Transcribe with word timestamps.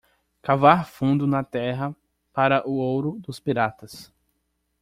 Cavar 0.41 0.87
fundo 0.87 1.27
na 1.27 1.43
terra 1.43 1.95
para 2.33 2.67
o 2.67 2.71
ouro 2.77 3.19
dos 3.19 3.39
piratas. 3.39 4.11